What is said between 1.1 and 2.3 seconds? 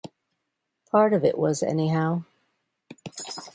of it was anyhow.